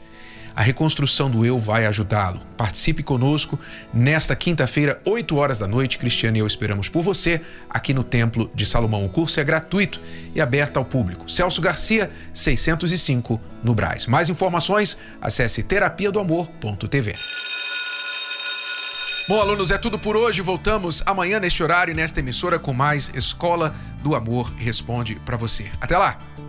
A 0.58 0.62
reconstrução 0.62 1.30
do 1.30 1.46
eu 1.46 1.56
vai 1.56 1.86
ajudá-lo. 1.86 2.40
Participe 2.56 3.00
conosco 3.00 3.56
nesta 3.94 4.34
quinta-feira, 4.34 5.00
8 5.04 5.36
horas 5.36 5.56
da 5.56 5.68
noite. 5.68 5.98
Cristiano 5.98 6.36
e 6.36 6.40
eu 6.40 6.48
esperamos 6.48 6.88
por 6.88 7.00
você 7.00 7.40
aqui 7.70 7.94
no 7.94 8.02
Templo 8.02 8.50
de 8.52 8.66
Salomão. 8.66 9.06
O 9.06 9.08
curso 9.08 9.38
é 9.38 9.44
gratuito 9.44 10.00
e 10.34 10.40
aberto 10.40 10.76
ao 10.76 10.84
público. 10.84 11.30
Celso 11.30 11.60
Garcia, 11.60 12.10
605, 12.34 13.40
no 13.62 13.72
Braz. 13.72 14.08
Mais 14.08 14.28
informações, 14.28 14.98
acesse 15.22 15.62
terapia 15.62 16.10
do 16.10 16.18
amor.tv. 16.18 17.14
Bom, 19.28 19.40
alunos, 19.40 19.70
é 19.70 19.78
tudo 19.78 19.96
por 19.96 20.16
hoje. 20.16 20.42
Voltamos 20.42 21.04
amanhã 21.06 21.38
neste 21.38 21.62
horário 21.62 21.92
e 21.92 21.94
nesta 21.94 22.18
emissora 22.18 22.58
com 22.58 22.72
mais 22.72 23.12
Escola 23.14 23.72
do 24.02 24.16
Amor 24.16 24.52
Responde 24.56 25.20
para 25.24 25.36
você. 25.36 25.66
Até 25.80 25.96
lá. 25.96 26.18